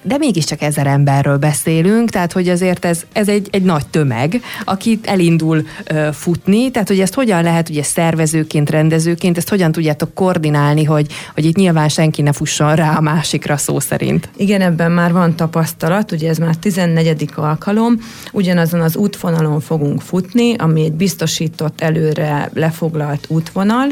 de 0.01 0.17
mégiscsak 0.17 0.61
ezer 0.61 0.87
emberről 0.87 1.37
beszélünk, 1.37 2.09
tehát 2.09 2.31
hogy 2.31 2.49
azért 2.49 2.85
ez, 2.85 3.01
ez 3.11 3.27
egy, 3.27 3.47
egy 3.51 3.63
nagy 3.63 3.87
tömeg, 3.87 4.41
aki 4.65 4.99
elindul 5.03 5.65
uh, 5.91 6.11
futni, 6.11 6.71
tehát 6.71 6.87
hogy 6.87 6.99
ezt 6.99 7.13
hogyan 7.13 7.43
lehet 7.43 7.69
ugye 7.69 7.83
szervezőként, 7.83 8.69
rendezőként, 8.69 9.37
ezt 9.37 9.49
hogyan 9.49 9.71
tudjátok 9.71 10.13
koordinálni, 10.13 10.83
hogy, 10.83 11.07
hogy 11.33 11.45
itt 11.45 11.55
nyilván 11.55 11.89
senki 11.89 12.21
ne 12.21 12.31
fusson 12.31 12.75
rá 12.75 12.95
a 12.95 13.01
másikra 13.01 13.57
szó 13.57 13.79
szerint. 13.79 14.29
Igen, 14.37 14.61
ebben 14.61 14.91
már 14.91 15.11
van 15.11 15.35
tapasztalat, 15.35 16.11
ugye 16.11 16.29
ez 16.29 16.37
már 16.37 16.55
14. 16.55 17.29
alkalom, 17.35 17.99
ugyanazon 18.31 18.81
az 18.81 18.95
útvonalon 18.95 19.59
fogunk 19.59 20.01
futni, 20.01 20.55
ami 20.55 20.83
egy 20.83 20.93
biztosított 20.93 21.81
előre 21.81 22.49
lefoglalt 22.53 23.25
útvonal, 23.27 23.87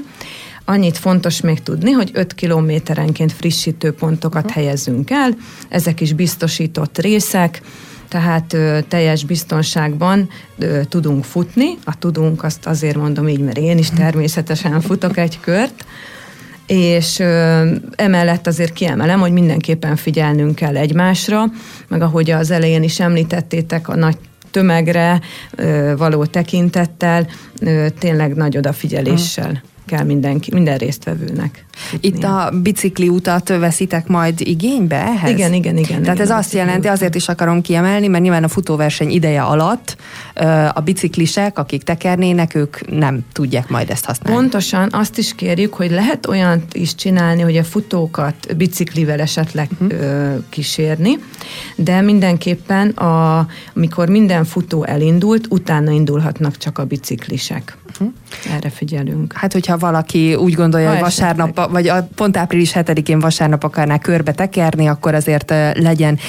Annyit 0.65 0.97
fontos 0.97 1.41
még 1.41 1.63
tudni, 1.63 1.91
hogy 1.91 2.09
5 2.13 2.33
kilométerenként 2.33 3.31
frissítő 3.31 3.91
pontokat 3.91 4.51
helyezünk 4.51 5.11
el, 5.11 5.35
ezek 5.69 6.01
is 6.01 6.13
biztosított 6.13 6.97
részek, 6.97 7.61
tehát 8.07 8.53
ö, 8.53 8.79
teljes 8.87 9.25
biztonságban 9.25 10.29
ö, 10.57 10.83
tudunk 10.89 11.23
futni. 11.23 11.77
A 11.83 11.97
tudunk, 11.97 12.43
azt 12.43 12.65
azért 12.65 12.95
mondom 12.95 13.27
így, 13.27 13.39
mert 13.39 13.57
én 13.57 13.77
is 13.77 13.89
természetesen 13.89 14.81
futok 14.81 15.17
egy 15.17 15.39
kört, 15.39 15.85
és 16.67 17.19
ö, 17.19 17.69
emellett 17.95 18.47
azért 18.47 18.73
kiemelem, 18.73 19.19
hogy 19.19 19.31
mindenképpen 19.31 19.95
figyelnünk 19.95 20.55
kell 20.55 20.77
egymásra, 20.77 21.43
meg 21.87 22.01
ahogy 22.01 22.31
az 22.31 22.51
elején 22.51 22.83
is 22.83 22.99
említettétek, 22.99 23.87
a 23.87 23.95
nagy 23.95 24.17
tömegre 24.51 25.21
ö, 25.55 25.93
való 25.97 26.25
tekintettel, 26.25 27.27
ö, 27.61 27.85
tényleg 27.99 28.33
nagy 28.35 28.57
odafigyeléssel. 28.57 29.49
Hmm 29.49 29.73
kell 29.85 30.03
mindenki, 30.03 30.53
minden 30.53 30.77
résztvevőnek. 30.77 31.64
Itt 31.99 32.23
a 32.23 32.51
bicikli 32.61 33.07
utat 33.09 33.49
veszitek 33.49 34.07
majd 34.07 34.41
igénybe 34.41 34.95
ehhez? 34.95 35.29
Igen, 35.29 35.53
igen, 35.53 35.77
igen. 35.77 36.01
Tehát 36.01 36.15
igen, 36.15 36.31
ez 36.31 36.37
azt 36.37 36.53
jelenti, 36.53 36.87
azért 36.87 37.15
is 37.15 37.27
akarom 37.27 37.61
kiemelni, 37.61 38.07
mert 38.07 38.23
nyilván 38.23 38.43
a 38.43 38.47
futóverseny 38.47 39.09
ideje 39.09 39.41
alatt 39.41 39.97
a 40.73 40.79
biciklisek, 40.79 41.59
akik 41.59 41.83
tekernének, 41.83 42.55
ők 42.55 42.91
nem 42.91 43.25
tudják 43.33 43.69
majd 43.69 43.89
ezt 43.89 44.05
használni. 44.05 44.39
Pontosan 44.39 44.89
azt 44.91 45.17
is 45.17 45.35
kérjük, 45.35 45.73
hogy 45.73 45.91
lehet 45.91 46.27
olyan 46.27 46.63
is 46.71 46.95
csinálni, 46.95 47.41
hogy 47.41 47.57
a 47.57 47.63
futókat 47.63 48.55
biciklivel 48.57 49.19
esetleg 49.19 49.69
uh-huh. 49.79 50.43
kísérni, 50.49 51.17
de 51.75 52.01
mindenképpen 52.01 52.89
a, 52.89 53.47
amikor 53.75 54.09
minden 54.09 54.43
futó 54.45 54.83
elindult, 54.83 55.47
utána 55.49 55.91
indulhatnak 55.91 56.57
csak 56.57 56.77
a 56.77 56.85
biciklisek. 56.85 57.77
Uh-huh. 57.91 58.13
Erre 58.55 58.69
figyelünk. 58.69 59.33
Hát, 59.33 59.53
hogyha 59.53 59.77
valaki 59.77 60.35
úgy 60.35 60.53
gondolja, 60.53 60.87
ha 60.87 60.93
hogy 60.93 61.01
vasárnap, 61.01 61.64
vagy 61.69 61.87
a 61.87 62.07
pont 62.15 62.37
április 62.37 62.71
7-én 62.75 63.19
vasárnap 63.19 63.63
akarná 63.63 63.97
körbe 63.97 64.31
tekerni, 64.31 64.87
akkor 64.87 65.13
azért 65.13 65.53
legyen 65.73 66.19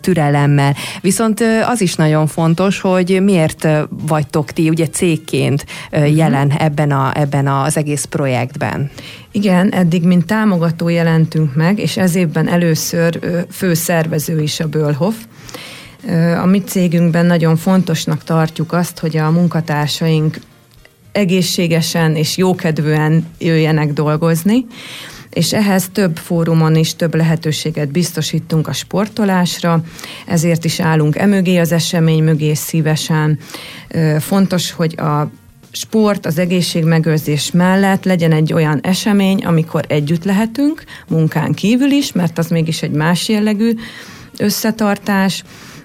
türelemmel. 0.00 0.74
Viszont 1.00 1.42
az 1.66 1.80
is 1.80 1.94
nagyon 1.94 2.26
fontos, 2.26 2.80
hogy 2.80 3.22
miért 3.22 3.68
vagytok 3.88 4.50
ti 4.50 4.68
ugye 4.68 4.86
cégként 4.86 5.64
uh-huh. 5.92 6.16
jelen 6.16 6.50
ebben, 6.50 6.90
a, 6.90 7.12
ebben 7.14 7.46
az 7.46 7.76
egész 7.76 8.04
projektben. 8.04 8.90
Igen, 9.32 9.72
eddig 9.72 10.02
mint 10.02 10.26
támogató 10.26 10.88
jelentünk 10.88 11.54
meg, 11.54 11.78
és 11.78 11.96
ez 11.96 12.14
évben 12.14 12.48
először 12.48 13.18
főszervező 13.50 14.40
is 14.40 14.60
a 14.60 14.68
Bölhof. 14.68 15.14
A 16.42 16.46
mi 16.46 16.60
cégünkben 16.60 17.26
nagyon 17.26 17.56
fontosnak 17.56 18.24
tartjuk 18.24 18.72
azt, 18.72 18.98
hogy 18.98 19.16
a 19.16 19.30
munkatársaink 19.30 20.38
egészségesen 21.14 22.16
és 22.16 22.36
jókedvűen 22.36 23.26
jöjjenek 23.38 23.92
dolgozni, 23.92 24.66
és 25.30 25.52
ehhez 25.52 25.88
több 25.92 26.16
fórumon 26.16 26.76
is 26.76 26.94
több 26.94 27.14
lehetőséget 27.14 27.90
biztosítunk 27.90 28.68
a 28.68 28.72
sportolásra, 28.72 29.84
ezért 30.26 30.64
is 30.64 30.80
állunk 30.80 31.16
emögé 31.16 31.58
az 31.58 31.72
esemény 31.72 32.22
mögé 32.22 32.54
szívesen. 32.54 33.38
Fontos, 34.18 34.72
hogy 34.72 34.98
a 34.98 35.30
sport, 35.72 36.26
az 36.26 36.38
egészségmegőrzés 36.38 37.50
mellett 37.50 38.04
legyen 38.04 38.32
egy 38.32 38.52
olyan 38.52 38.80
esemény, 38.82 39.44
amikor 39.44 39.84
együtt 39.88 40.24
lehetünk, 40.24 40.84
munkán 41.08 41.52
kívül 41.52 41.90
is, 41.90 42.12
mert 42.12 42.38
az 42.38 42.48
mégis 42.48 42.82
egy 42.82 42.90
más 42.90 43.28
jellegű 43.28 43.74
összetartás, 44.38 45.44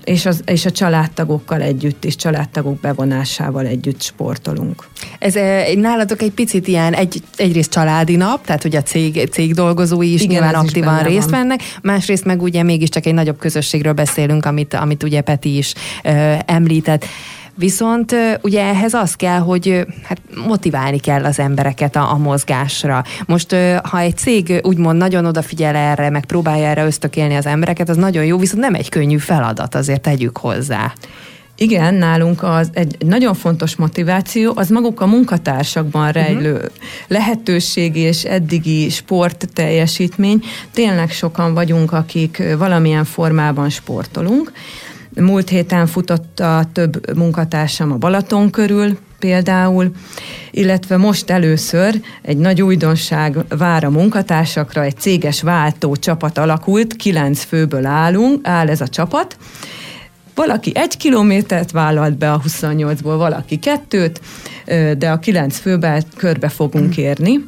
és, 0.09 0.25
az, 0.25 0.41
és 0.45 0.65
a 0.65 0.71
családtagokkal 0.71 1.61
együtt 1.61 2.03
is, 2.03 2.15
családtagok 2.15 2.79
bevonásával 2.79 3.65
együtt 3.65 4.01
sportolunk. 4.01 4.87
Ez 5.19 5.33
nálatok 5.75 6.21
egy 6.21 6.31
picit 6.31 6.67
ilyen 6.67 6.93
egy, 6.93 7.21
egyrészt 7.35 7.71
családi 7.71 8.15
nap, 8.15 8.45
tehát 8.45 8.61
hogy 8.61 8.75
a 8.75 8.81
cég, 8.81 9.29
cég 9.31 9.53
dolgozói 9.53 10.13
is 10.13 10.21
Igen, 10.21 10.31
nyilván 10.31 10.53
aktívan 10.53 10.99
is 10.99 11.05
részt 11.05 11.29
van. 11.29 11.39
vennek, 11.39 11.59
másrészt 11.81 12.25
meg 12.25 12.41
ugye 12.41 12.63
mégiscsak 12.63 13.05
egy 13.05 13.13
nagyobb 13.13 13.37
közösségről 13.37 13.93
beszélünk, 13.93 14.45
amit, 14.45 14.73
amit 14.73 15.03
ugye 15.03 15.21
Peti 15.21 15.57
is 15.57 15.73
ö, 16.03 16.33
említett. 16.45 17.05
Viszont 17.59 18.15
ugye 18.41 18.61
ehhez 18.61 18.93
az 18.93 19.13
kell, 19.13 19.39
hogy 19.39 19.85
hát 20.03 20.21
motiválni 20.47 20.99
kell 20.99 21.25
az 21.25 21.39
embereket 21.39 21.95
a, 21.95 22.11
a 22.11 22.17
mozgásra. 22.17 23.03
Most 23.25 23.55
ha 23.83 23.99
egy 23.99 24.17
cég 24.17 24.59
úgymond 24.63 24.97
nagyon 24.97 25.25
odafigyel 25.25 25.75
erre, 25.75 26.09
meg 26.09 26.25
próbálja 26.25 26.67
erre 26.67 26.85
ösztökélni 26.85 27.35
az 27.35 27.45
embereket, 27.45 27.89
az 27.89 27.97
nagyon 27.97 28.25
jó, 28.25 28.37
viszont 28.37 28.61
nem 28.61 28.73
egy 28.73 28.89
könnyű 28.89 29.17
feladat, 29.17 29.75
azért 29.75 30.01
tegyük 30.01 30.37
hozzá. 30.37 30.93
Igen, 31.61 31.93
nálunk 31.93 32.43
az 32.43 32.69
egy 32.73 32.95
nagyon 33.05 33.33
fontos 33.33 33.75
motiváció, 33.75 34.53
az 34.55 34.69
maguk 34.69 35.01
a 35.01 35.05
munkatársakban 35.05 36.11
rejlő 36.11 36.53
uh-huh. 36.53 36.69
lehetőség 37.07 37.95
és 37.95 38.23
eddigi 38.23 38.89
sport 38.89 39.47
teljesítmény. 39.53 40.43
Tényleg 40.73 41.11
sokan 41.11 41.53
vagyunk, 41.53 41.91
akik 41.91 42.43
valamilyen 42.57 43.05
formában 43.05 43.69
sportolunk, 43.69 44.51
Múlt 45.15 45.49
héten 45.49 45.87
futott 45.87 46.39
a 46.39 46.63
több 46.73 47.17
munkatársam 47.17 47.91
a 47.91 47.97
Balaton 47.97 48.49
körül, 48.49 48.97
például, 49.19 49.91
illetve 50.51 50.97
most 50.97 51.29
először 51.29 52.01
egy 52.21 52.37
nagy 52.37 52.61
újdonság 52.61 53.37
vár 53.49 53.83
a 53.83 53.89
munkatársakra, 53.89 54.83
egy 54.83 54.97
céges 54.97 55.41
váltó 55.41 55.95
csapat 55.95 56.37
alakult, 56.37 56.95
kilenc 56.95 57.43
főből 57.43 57.85
állunk, 57.85 58.47
áll 58.47 58.69
ez 58.69 58.81
a 58.81 58.87
csapat, 58.87 59.37
valaki 60.35 60.71
egy 60.75 60.97
kilométert 60.97 61.71
vállalt 61.71 62.17
be 62.17 62.31
a 62.31 62.41
28-ból, 62.47 63.15
valaki 63.17 63.57
kettőt, 63.57 64.21
de 64.97 65.11
a 65.11 65.19
kilenc 65.19 65.57
főben 65.57 66.03
körbe 66.15 66.49
fogunk 66.49 66.97
érni. 66.97 67.39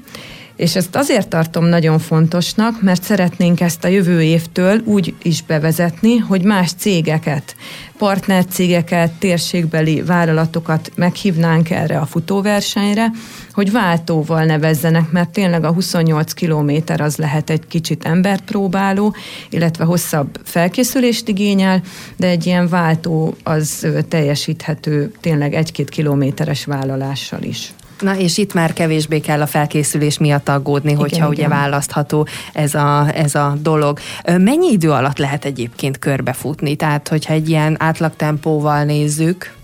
És 0.61 0.75
ezt 0.75 0.95
azért 0.95 1.27
tartom 1.27 1.65
nagyon 1.65 1.99
fontosnak, 1.99 2.81
mert 2.81 3.03
szeretnénk 3.03 3.61
ezt 3.61 3.83
a 3.83 3.87
jövő 3.87 4.21
évtől 4.21 4.81
úgy 4.85 5.13
is 5.21 5.43
bevezetni, 5.43 6.17
hogy 6.17 6.43
más 6.43 6.71
cégeket, 6.77 7.55
partnercégeket, 7.97 9.11
térségbeli 9.11 10.01
vállalatokat 10.01 10.91
meghívnánk 10.95 11.69
erre 11.69 11.97
a 11.97 12.05
futóversenyre, 12.05 13.11
hogy 13.53 13.71
váltóval 13.71 14.43
nevezzenek, 14.43 15.11
mert 15.11 15.29
tényleg 15.29 15.63
a 15.63 15.73
28 15.73 16.33
kilométer 16.33 17.01
az 17.01 17.15
lehet 17.15 17.49
egy 17.49 17.67
kicsit 17.67 18.05
emberpróbáló, 18.05 19.15
illetve 19.49 19.83
hosszabb 19.83 20.39
felkészülést 20.43 21.27
igényel, 21.27 21.81
de 22.17 22.27
egy 22.27 22.45
ilyen 22.45 22.67
váltó 22.67 23.35
az 23.43 23.87
teljesíthető 24.07 25.11
tényleg 25.21 25.53
egy-két 25.53 25.89
kilométeres 25.89 26.65
vállalással 26.65 27.41
is. 27.41 27.73
Na 28.01 28.17
és 28.17 28.37
itt 28.37 28.53
már 28.53 28.73
kevésbé 28.73 29.19
kell 29.19 29.41
a 29.41 29.45
felkészülés 29.45 30.17
miatt 30.17 30.49
aggódni, 30.49 30.93
hogyha 30.93 31.15
igen, 31.15 31.27
ugye 31.27 31.45
igen. 31.45 31.49
választható 31.49 32.27
ez 32.53 32.75
a, 32.75 33.15
ez 33.15 33.35
a 33.35 33.57
dolog. 33.61 33.99
Mennyi 34.25 34.71
idő 34.71 34.91
alatt 34.91 35.17
lehet 35.17 35.45
egyébként 35.45 35.99
körbefutni? 35.99 36.75
Tehát, 36.75 37.07
hogyha 37.07 37.33
egy 37.33 37.49
ilyen 37.49 37.75
átlagtempóval 37.79 38.83
nézzük, 38.83 39.59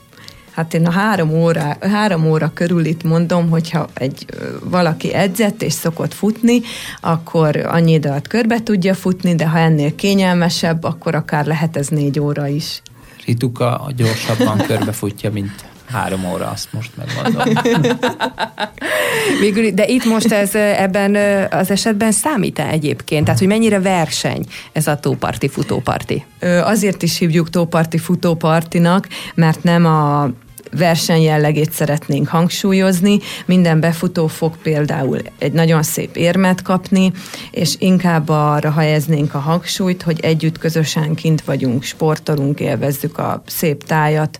Hát 0.57 0.73
én 0.73 0.85
a 0.85 0.91
három 0.91 1.29
óra, 1.33 1.77
három 1.79 2.25
óra 2.25 2.51
körül 2.53 2.85
itt 2.85 3.03
mondom, 3.03 3.49
hogyha 3.49 3.87
egy 3.93 4.25
valaki 4.63 5.13
edzett 5.13 5.61
és 5.61 5.73
szokott 5.73 6.13
futni, 6.13 6.61
akkor 7.01 7.55
annyi 7.55 7.91
idő 7.91 8.09
alatt 8.09 8.27
körbe 8.27 8.63
tudja 8.63 8.93
futni, 8.93 9.35
de 9.35 9.47
ha 9.47 9.57
ennél 9.57 9.95
kényelmesebb, 9.95 10.83
akkor 10.83 11.15
akár 11.15 11.45
lehet 11.45 11.77
ez 11.77 11.87
négy 11.87 12.19
óra 12.19 12.47
is. 12.47 12.81
Rituka 13.25 13.91
gyorsabban 13.95 14.57
körbefutja, 14.57 15.31
mint 15.31 15.65
három 15.91 16.25
óra, 16.25 16.49
azt 16.49 16.73
most 16.73 16.91
megmondom. 16.95 17.63
Végül, 19.41 19.71
de 19.71 19.87
itt 19.87 20.05
most 20.05 20.31
ez 20.31 20.55
ebben 20.55 21.15
az 21.51 21.71
esetben 21.71 22.11
számít-e 22.11 22.67
egyébként? 22.67 23.23
Tehát, 23.23 23.39
hogy 23.39 23.47
mennyire 23.47 23.79
verseny 23.79 24.45
ez 24.71 24.87
a 24.87 24.99
tóparti 24.99 25.47
futóparti? 25.47 26.25
Azért 26.63 27.01
is 27.01 27.17
hívjuk 27.17 27.49
tóparti 27.49 27.97
futópartinak, 27.97 29.07
mert 29.35 29.63
nem 29.63 29.85
a 29.85 30.29
verseny 30.71 31.21
jellegét 31.21 31.71
szeretnénk 31.71 32.27
hangsúlyozni. 32.27 33.19
Minden 33.45 33.79
befutó 33.79 34.27
fog 34.27 34.57
például 34.57 35.19
egy 35.39 35.51
nagyon 35.51 35.83
szép 35.83 36.15
érmet 36.15 36.61
kapni, 36.61 37.11
és 37.51 37.75
inkább 37.79 38.29
arra 38.29 38.71
helyeznénk 38.71 39.33
a 39.33 39.39
hangsúlyt, 39.39 40.01
hogy 40.01 40.19
együtt 40.19 40.57
közösen 40.57 41.15
kint 41.15 41.41
vagyunk, 41.41 41.83
sportolunk, 41.83 42.59
élvezzük 42.59 43.17
a 43.17 43.41
szép 43.45 43.83
tájat, 43.83 44.39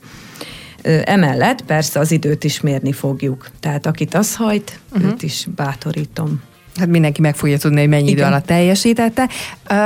Emellett 1.04 1.62
persze 1.62 2.00
az 2.00 2.12
időt 2.12 2.44
is 2.44 2.62
mérni 2.62 2.92
fogjuk. 2.92 3.50
Tehát 3.60 3.86
akit 3.86 4.14
az 4.14 4.36
hajt, 4.36 4.80
uh-huh. 4.92 5.12
őt 5.12 5.24
is 5.24 5.48
bátorítom. 5.56 6.42
Hát 6.80 6.88
mindenki 6.88 7.22
meg 7.22 7.36
fogja 7.36 7.58
tudni, 7.58 7.80
hogy 7.80 7.90
mennyi 7.90 8.10
Igen. 8.10 8.18
idő 8.18 8.24
alatt 8.24 8.46
teljesítette. 8.46 9.30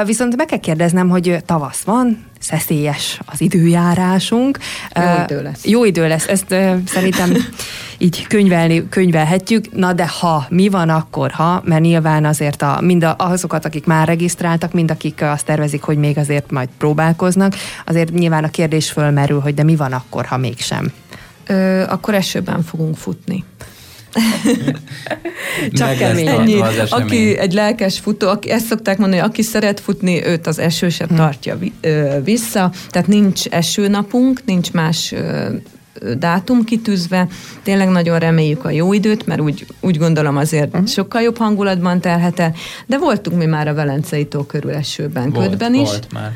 Viszont 0.05 0.36
meg 0.36 0.45
kell 0.45 0.60
kérdeznem, 0.60 1.10
hogy 1.10 1.38
tavasz 1.45 1.81
van, 1.81 2.25
szeszélyes 2.39 3.19
az 3.25 3.41
időjárásunk. 3.41 4.57
Jó 4.95 5.24
idő 5.24 5.41
lesz. 5.41 5.65
Jó 5.65 5.86
idő 5.86 6.07
lesz, 6.07 6.27
ezt 6.27 6.55
szerintem 6.86 7.33
így 7.98 8.27
könyvelni, 8.27 8.89
könyvelhetjük. 8.89 9.71
Na 9.71 9.93
de 9.93 10.07
ha, 10.19 10.45
mi 10.50 10.69
van 10.69 10.89
akkor, 10.89 11.31
ha? 11.31 11.62
Mert 11.65 11.81
nyilván 11.81 12.25
azért 12.25 12.62
a, 12.62 12.79
mind 12.81 13.03
a, 13.03 13.15
azokat, 13.17 13.65
akik 13.65 13.86
már 13.86 14.07
regisztráltak, 14.07 14.74
mind 14.74 14.91
akik 14.91 15.21
azt 15.21 15.45
tervezik, 15.45 15.81
hogy 15.81 15.98
még 15.98 16.17
azért 16.17 16.51
majd 16.51 16.69
próbálkoznak, 16.77 17.55
azért 17.86 18.13
nyilván 18.13 18.43
a 18.43 18.50
kérdés 18.50 18.91
fölmerül, 18.91 19.39
hogy 19.39 19.53
de 19.53 19.63
mi 19.63 19.75
van 19.75 19.91
akkor, 19.91 20.25
ha 20.25 20.38
mégsem? 20.38 20.91
Ö, 21.48 21.83
akkor 21.88 22.13
esőben 22.13 22.63
fogunk 22.63 22.98
futni. 22.98 23.43
Csak 25.72 25.98
kemény. 25.98 26.27
Ennyi. 26.27 26.60
Aki 26.89 27.38
egy 27.38 27.53
lelkes 27.53 28.00
futó, 28.00 28.27
aki, 28.27 28.50
ezt 28.50 28.65
szokták 28.65 28.98
mondani, 28.98 29.22
aki 29.22 29.41
szeret 29.41 29.80
futni, 29.80 30.25
őt 30.25 30.48
az 30.48 30.60
eső 30.60 30.89
sem 30.89 31.08
hm. 31.08 31.15
tartja 31.15 31.58
vissza. 32.24 32.72
Tehát 32.89 33.08
nincs 33.08 33.46
esőnapunk, 33.46 34.41
nincs 34.46 34.72
más 34.72 35.13
dátum 36.18 36.63
kitűzve. 36.63 37.27
Tényleg 37.63 37.89
nagyon 37.89 38.20
reméljük 38.20 38.65
a 38.65 38.70
jó 38.70 38.94
időt, 38.94 39.25
mert 39.25 39.41
úgy, 39.41 39.65
úgy 39.80 39.98
gondolom 39.98 40.38
azért 40.38 40.74
uh-huh. 40.74 40.88
sokkal 40.88 41.22
jobb 41.22 41.38
hangulatban 41.38 42.01
telhet 42.01 42.39
el. 42.39 42.53
De 42.86 42.98
voltunk 42.98 43.38
mi 43.38 43.46
már 43.46 43.68
a 43.68 43.74
Velencei 43.74 44.25
tó 44.25 44.44
körül 44.44 44.72
esőben, 44.72 45.30
volt, 45.30 45.50
ködben 45.50 45.74
is. 45.74 45.89
Volt 45.89 46.12
már 46.13 46.32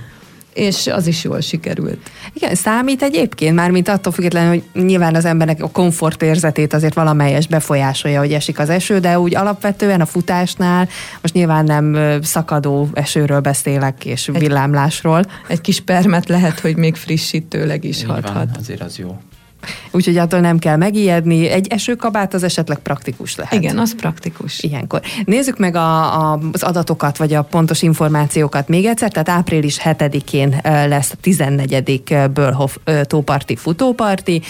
és 0.55 0.87
az 0.87 1.07
is 1.07 1.23
jól 1.23 1.41
sikerült. 1.41 2.09
Igen, 2.33 2.55
számít 2.55 3.01
egyébként 3.01 3.55
már, 3.55 3.71
mint 3.71 3.87
attól 3.87 4.13
függetlenül, 4.13 4.49
hogy 4.49 4.83
nyilván 4.83 5.15
az 5.15 5.25
embernek 5.25 5.63
a 5.63 5.69
komfortérzetét 5.69 6.73
azért 6.73 6.93
valamelyes 6.93 7.47
befolyásolja, 7.47 8.19
hogy 8.19 8.33
esik 8.33 8.59
az 8.59 8.69
eső, 8.69 8.99
de 8.99 9.19
úgy 9.19 9.35
alapvetően 9.35 10.01
a 10.01 10.05
futásnál 10.05 10.87
most 11.21 11.33
nyilván 11.33 11.63
nem 11.63 12.19
szakadó 12.21 12.89
esőről 12.93 13.39
beszélek, 13.39 14.05
és 14.05 14.31
villámlásról. 14.33 15.23
Egy 15.47 15.61
kis 15.61 15.81
permet 15.81 16.29
lehet, 16.29 16.59
hogy 16.59 16.75
még 16.75 16.95
frissítőleg 16.95 17.83
is 17.83 18.05
hathat. 18.05 18.57
azért 18.57 18.81
az 18.81 18.97
jó. 18.97 19.17
Úgyhogy 19.91 20.17
attól 20.17 20.39
nem 20.39 20.59
kell 20.59 20.75
megijedni. 20.75 21.47
Egy 21.47 21.67
esőkabát 21.67 22.33
az 22.33 22.43
esetleg 22.43 22.77
praktikus 22.77 23.35
lehet. 23.35 23.53
Igen, 23.53 23.77
az 23.77 23.95
praktikus. 23.95 24.63
Ilyenkor. 24.63 25.01
Nézzük 25.25 25.57
meg 25.57 25.75
a, 25.75 26.21
a, 26.31 26.39
az 26.51 26.63
adatokat, 26.63 27.17
vagy 27.17 27.33
a 27.33 27.41
pontos 27.41 27.81
információkat 27.81 28.67
még 28.67 28.85
egyszer. 28.85 29.11
Tehát 29.11 29.29
április 29.29 29.79
7-én 29.83 30.61
lesz 30.63 31.11
a 31.11 31.15
14. 31.21 32.29
Bölhof 32.33 32.77
tóparti 33.03 33.55
futóparti. 33.55 34.41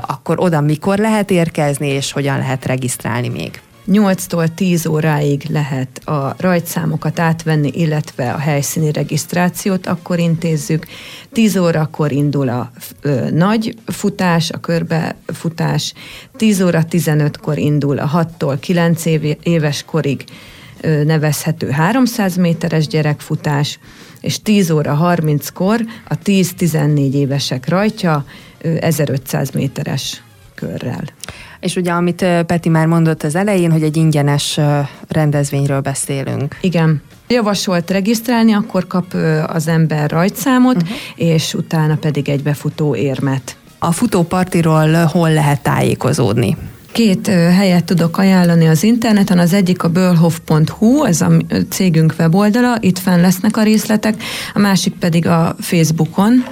Akkor 0.00 0.40
oda 0.40 0.60
mikor 0.60 0.98
lehet 0.98 1.30
érkezni, 1.30 1.88
és 1.88 2.12
hogyan 2.12 2.38
lehet 2.38 2.66
regisztrálni 2.66 3.28
még? 3.28 3.60
8-tól 3.86 4.54
10 4.54 4.86
óráig 4.86 5.44
lehet 5.48 6.00
a 6.04 6.34
rajtszámokat 6.38 7.18
átvenni, 7.18 7.70
illetve 7.74 8.32
a 8.32 8.38
helyszíni 8.38 8.92
regisztrációt 8.92 9.86
akkor 9.86 10.18
intézzük. 10.18 10.86
10 11.32 11.56
órakor 11.56 12.12
indul 12.12 12.48
a 12.48 12.70
ö, 13.00 13.30
nagy 13.30 13.76
futás, 13.86 14.50
a 14.50 14.60
körbefutás, 14.60 15.94
10 16.36 16.60
óra 16.62 16.82
15-kor 16.90 17.58
indul 17.58 17.98
a 17.98 18.26
6-tól 18.38 18.56
9 18.60 19.04
éves 19.42 19.82
korig 19.82 20.24
ö, 20.80 21.04
nevezhető 21.04 21.70
300 21.70 22.36
méteres 22.36 22.86
gyerekfutás, 22.86 23.78
és 24.20 24.42
10 24.42 24.70
óra 24.70 24.98
30-kor 25.02 25.80
a 26.08 26.18
10-14 26.18 27.12
évesek 27.12 27.68
rajtja 27.68 28.24
ö, 28.60 28.76
1500 28.80 29.50
méteres 29.50 30.22
körrel. 30.54 31.04
És 31.64 31.76
ugye, 31.76 31.92
amit 31.92 32.26
Peti 32.46 32.68
már 32.68 32.86
mondott 32.86 33.22
az 33.22 33.34
elején, 33.34 33.70
hogy 33.70 33.82
egy 33.82 33.96
ingyenes 33.96 34.60
rendezvényről 35.08 35.80
beszélünk. 35.80 36.56
Igen. 36.60 37.02
Javasolt 37.28 37.90
regisztrálni, 37.90 38.52
akkor 38.52 38.86
kap 38.86 39.14
az 39.46 39.68
ember 39.68 40.10
rajtszámot, 40.10 40.76
uh-huh. 40.76 40.96
és 41.14 41.54
utána 41.54 41.96
pedig 41.96 42.28
egy 42.28 42.42
befutó 42.42 42.96
érmet. 42.96 43.56
A 43.78 43.92
futópartiról 43.92 45.04
hol 45.04 45.32
lehet 45.32 45.62
tájékozódni? 45.62 46.56
Két 46.94 47.26
helyet 47.26 47.84
tudok 47.84 48.18
ajánlani 48.18 48.66
az 48.66 48.82
interneten, 48.82 49.38
az 49.38 49.52
egyik 49.52 49.82
a 49.82 49.88
börhof.hu, 49.88 51.04
ez 51.04 51.20
a 51.20 51.30
cégünk 51.68 52.14
weboldala, 52.18 52.76
itt 52.80 52.98
fenn 52.98 53.20
lesznek 53.20 53.56
a 53.56 53.62
részletek, 53.62 54.22
a 54.54 54.58
másik 54.58 54.92
pedig 54.94 55.26
a 55.26 55.56
Facebookon, 55.60 56.44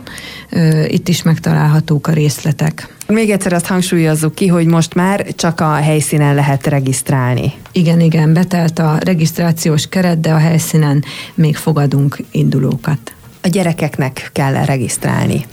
itt 0.86 1.08
is 1.08 1.22
megtalálhatók 1.22 2.06
a 2.06 2.12
részletek. 2.12 2.94
Még 3.06 3.30
egyszer 3.30 3.52
azt 3.52 3.66
hangsúlyozzuk 3.66 4.34
ki, 4.34 4.46
hogy 4.46 4.66
most 4.66 4.94
már 4.94 5.26
csak 5.34 5.60
a 5.60 5.72
helyszínen 5.72 6.34
lehet 6.34 6.66
regisztrálni. 6.66 7.52
Igen, 7.72 8.00
igen, 8.00 8.32
betelt 8.32 8.78
a 8.78 8.98
regisztrációs 9.04 9.88
keret, 9.88 10.20
de 10.20 10.32
a 10.32 10.38
helyszínen 10.38 11.04
még 11.34 11.56
fogadunk 11.56 12.16
indulókat. 12.30 13.12
A 13.42 13.48
gyerekeknek 13.48 14.30
kell 14.32 14.64
regisztrálni. 14.64 15.44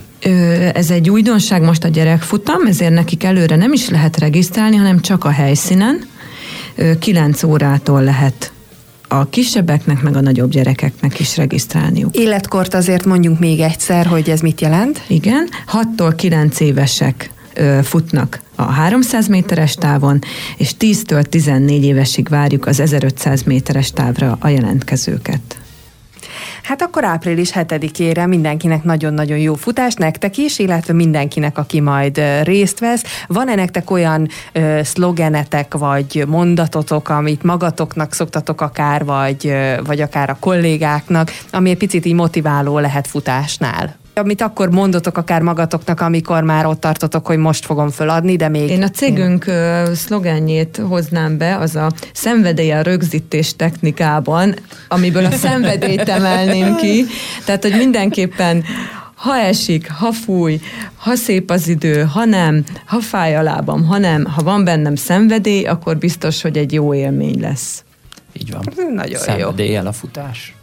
Ez 0.74 0.90
egy 0.90 1.10
újdonság 1.10 1.62
most 1.62 1.84
a 1.84 1.88
gyerekfutam, 1.88 2.66
ezért 2.66 2.94
nekik 2.94 3.24
előre 3.24 3.56
nem 3.56 3.72
is 3.72 3.88
lehet 3.88 4.18
regisztrálni, 4.18 4.76
hanem 4.76 5.00
csak 5.00 5.24
a 5.24 5.30
helyszínen. 5.30 6.08
9 6.98 7.42
órától 7.42 8.02
lehet 8.02 8.52
a 9.08 9.28
kisebbeknek, 9.28 10.02
meg 10.02 10.16
a 10.16 10.20
nagyobb 10.20 10.50
gyerekeknek 10.50 11.20
is 11.20 11.36
regisztrálniuk. 11.36 12.16
Életkort 12.16 12.74
azért 12.74 13.04
mondjunk 13.04 13.38
még 13.38 13.60
egyszer, 13.60 14.06
hogy 14.06 14.30
ez 14.30 14.40
mit 14.40 14.60
jelent? 14.60 15.02
Igen, 15.06 15.48
6-tól 15.72 16.12
9 16.16 16.60
évesek 16.60 17.30
futnak 17.82 18.40
a 18.54 18.62
300 18.62 19.28
méteres 19.28 19.74
távon, 19.74 20.18
és 20.56 20.74
10-től 20.78 21.22
14 21.22 21.84
évesig 21.84 22.28
várjuk 22.28 22.66
az 22.66 22.80
1500 22.80 23.42
méteres 23.42 23.90
távra 23.90 24.38
a 24.40 24.48
jelentkezőket. 24.48 25.60
Hát 26.62 26.82
akkor 26.82 27.04
április 27.04 27.50
7-ére 27.54 28.28
mindenkinek 28.28 28.84
nagyon-nagyon 28.84 29.38
jó 29.38 29.54
futás, 29.54 29.94
nektek 29.94 30.36
is, 30.36 30.58
illetve 30.58 30.92
mindenkinek, 30.92 31.58
aki 31.58 31.80
majd 31.80 32.20
részt 32.42 32.78
vesz. 32.78 33.02
Van-e 33.26 33.54
nektek 33.54 33.90
olyan 33.90 34.28
ö, 34.52 34.80
szlogenetek, 34.84 35.74
vagy 35.74 36.24
mondatotok, 36.26 37.08
amit 37.08 37.42
magatoknak 37.42 38.12
szoktatok 38.12 38.60
akár, 38.60 39.04
vagy, 39.04 39.52
vagy 39.86 40.00
akár 40.00 40.30
a 40.30 40.36
kollégáknak, 40.40 41.30
ami 41.52 41.70
egy 41.70 41.76
picit 41.76 42.06
így 42.06 42.14
motiváló 42.14 42.78
lehet 42.78 43.06
futásnál? 43.06 43.98
amit 44.14 44.42
akkor 44.42 44.70
mondotok 44.70 45.16
akár 45.16 45.42
magatoknak, 45.42 46.00
amikor 46.00 46.42
már 46.42 46.66
ott 46.66 46.80
tartotok, 46.80 47.26
hogy 47.26 47.38
most 47.38 47.64
fogom 47.64 47.90
föladni, 47.90 48.36
de 48.36 48.48
még... 48.48 48.70
Én 48.70 48.82
a 48.82 48.88
cégünk 48.88 49.44
én... 49.46 50.68
hoznám 50.88 51.38
be, 51.38 51.56
az 51.56 51.76
a 51.76 51.90
szenvedélyen 52.12 52.82
rögzítés 52.82 53.56
technikában, 53.56 54.54
amiből 54.88 55.24
a 55.24 55.30
szenvedélyt 55.30 56.08
emelném 56.50 56.76
ki. 56.76 57.06
Tehát, 57.44 57.62
hogy 57.62 57.76
mindenképpen 57.76 58.64
ha 59.14 59.36
esik, 59.36 59.90
ha 59.90 60.12
fúj, 60.12 60.60
ha 60.96 61.14
szép 61.14 61.50
az 61.50 61.68
idő, 61.68 62.02
ha 62.02 62.24
nem, 62.24 62.64
ha 62.86 63.00
fáj 63.00 63.36
a 63.36 63.42
lábam, 63.42 63.84
ha 63.84 63.98
nem, 63.98 64.24
ha 64.24 64.42
van 64.42 64.64
bennem 64.64 64.94
szenvedély, 64.94 65.64
akkor 65.64 65.96
biztos, 65.96 66.42
hogy 66.42 66.56
egy 66.56 66.72
jó 66.72 66.94
élmény 66.94 67.40
lesz. 67.40 67.84
Így 68.32 68.50
van. 68.50 68.94
Nagyon 68.94 69.20
Szenvedéllyel 69.20 69.82
jó. 69.82 69.88
a 69.88 69.92
futás. 69.92 70.54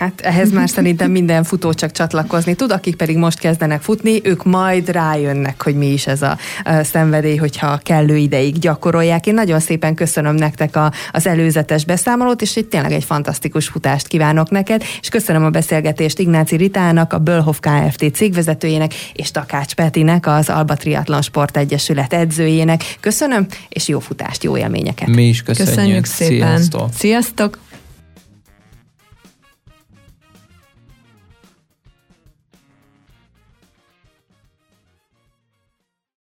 Hát 0.00 0.20
ehhez 0.20 0.50
már 0.50 0.68
szerintem 0.68 1.10
minden 1.10 1.44
futó 1.44 1.72
csak 1.72 1.92
csatlakozni 1.92 2.54
tud, 2.54 2.70
akik 2.70 2.96
pedig 2.96 3.16
most 3.16 3.38
kezdenek 3.38 3.82
futni, 3.82 4.20
ők 4.22 4.44
majd 4.44 4.88
rájönnek, 4.88 5.62
hogy 5.62 5.74
mi 5.74 5.86
is 5.86 6.06
ez 6.06 6.22
a, 6.22 6.38
a 6.64 6.84
szenvedély, 6.84 7.36
hogyha 7.36 7.80
kellő 7.82 8.16
ideig 8.16 8.58
gyakorolják. 8.58 9.26
Én 9.26 9.34
nagyon 9.34 9.60
szépen 9.60 9.94
köszönöm 9.94 10.34
nektek 10.34 10.76
a, 10.76 10.92
az 11.12 11.26
előzetes 11.26 11.84
beszámolót, 11.84 12.42
és 12.42 12.56
itt 12.56 12.70
tényleg 12.70 12.92
egy 12.92 13.04
fantasztikus 13.04 13.68
futást 13.68 14.06
kívánok 14.06 14.50
neked, 14.50 14.82
és 15.00 15.08
köszönöm 15.08 15.44
a 15.44 15.50
beszélgetést 15.50 16.18
Ignáci 16.18 16.56
Ritának, 16.56 17.12
a 17.12 17.18
Bölhof 17.18 17.60
Kft. 17.60 18.14
cégvezetőjének, 18.14 18.94
és 19.12 19.30
Takács 19.30 19.74
Petinek, 19.74 20.26
az 20.26 20.48
Alba 20.48 20.74
Triathlon 20.74 21.22
Sport 21.22 21.56
Egyesület 21.56 22.12
edzőjének. 22.12 22.96
Köszönöm, 23.00 23.46
és 23.68 23.88
jó 23.88 23.98
futást, 23.98 24.44
jó 24.44 24.56
élményeket. 24.56 25.08
Mi 25.08 25.28
is 25.28 25.42
köszönjük. 25.42 25.74
Köszönjük 25.74 26.04
szépen. 26.04 26.56
Sziasztok! 26.56 26.88
Sziasztok. 26.98 27.58